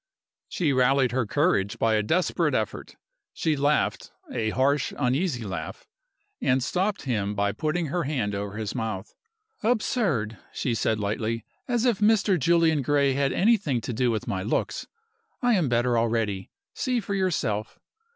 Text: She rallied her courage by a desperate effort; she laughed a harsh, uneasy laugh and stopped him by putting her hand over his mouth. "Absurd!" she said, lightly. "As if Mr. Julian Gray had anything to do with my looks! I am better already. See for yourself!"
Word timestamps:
She 0.49 0.73
rallied 0.73 1.11
her 1.11 1.27
courage 1.27 1.77
by 1.77 1.93
a 1.93 2.01
desperate 2.01 2.55
effort; 2.55 2.95
she 3.33 3.55
laughed 3.55 4.11
a 4.31 4.49
harsh, 4.49 4.91
uneasy 4.97 5.43
laugh 5.43 5.85
and 6.41 6.63
stopped 6.63 7.03
him 7.03 7.35
by 7.35 7.51
putting 7.51 7.85
her 7.89 8.05
hand 8.05 8.33
over 8.33 8.57
his 8.57 8.73
mouth. 8.73 9.13
"Absurd!" 9.61 10.39
she 10.51 10.73
said, 10.73 10.99
lightly. 10.99 11.45
"As 11.67 11.85
if 11.85 11.99
Mr. 11.99 12.39
Julian 12.39 12.81
Gray 12.81 13.13
had 13.13 13.31
anything 13.31 13.79
to 13.81 13.93
do 13.93 14.09
with 14.09 14.27
my 14.27 14.41
looks! 14.41 14.87
I 15.43 15.53
am 15.53 15.69
better 15.69 15.95
already. 15.95 16.49
See 16.73 16.99
for 16.99 17.13
yourself!" 17.13 17.77